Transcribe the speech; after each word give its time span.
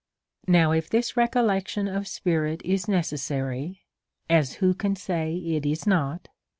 Now, 0.47 0.71
if 0.71 0.89
this 0.89 1.15
recollection 1.15 1.87
of 1.87 2.07
spirit 2.07 2.63
is 2.65 2.87
necessary, 2.87 3.83
as 4.31 4.53
who 4.53 4.73
can 4.73 4.95
say 4.95 5.35
it 5.35 5.63
is 5.63 5.85
not? 5.85 6.27